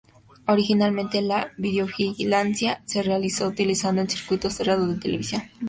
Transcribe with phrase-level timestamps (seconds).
[0.47, 5.43] Originalmente, la videovigilancia se realizó utilizando un circuito cerrado de televisión.